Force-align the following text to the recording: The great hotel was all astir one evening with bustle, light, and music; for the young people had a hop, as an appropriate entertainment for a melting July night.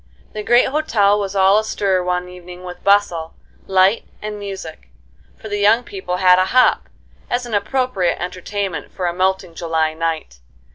The 0.33 0.41
great 0.41 0.69
hotel 0.69 1.19
was 1.19 1.35
all 1.35 1.59
astir 1.59 2.01
one 2.03 2.27
evening 2.27 2.63
with 2.63 2.83
bustle, 2.83 3.35
light, 3.67 4.03
and 4.19 4.39
music; 4.39 4.87
for 5.37 5.47
the 5.47 5.59
young 5.59 5.83
people 5.83 6.17
had 6.17 6.39
a 6.39 6.45
hop, 6.45 6.89
as 7.29 7.45
an 7.45 7.53
appropriate 7.53 8.19
entertainment 8.19 8.91
for 8.91 9.05
a 9.05 9.13
melting 9.13 9.53
July 9.53 9.93
night. 9.93 10.39